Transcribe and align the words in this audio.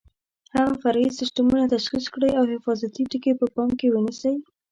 هغه 0.55 0.73
فرعي 0.81 1.09
سیسټمونه 1.19 1.65
تشخیص 1.75 2.05
کړئ 2.13 2.31
او 2.39 2.43
حفاظتي 2.53 3.03
ټکي 3.11 3.33
په 3.39 3.45
پام 3.55 3.69
کې 3.79 3.87
ونیسئ. 3.93 4.35